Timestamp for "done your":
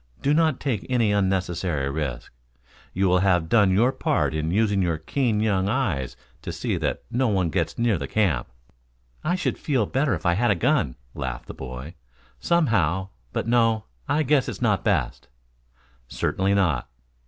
3.47-3.91